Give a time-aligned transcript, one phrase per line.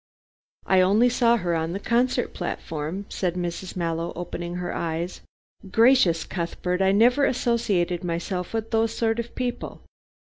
[0.65, 3.75] "I only saw her on the concert platform," said Mrs.
[3.75, 5.21] Mallow, opening her eyes,
[5.69, 9.81] "gracious, Cuthbert, I never associated myself with those sort of people.